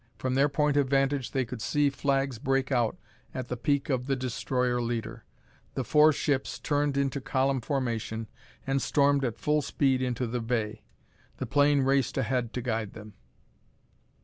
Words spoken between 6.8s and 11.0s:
into column formation and stormed at full speed into the bay.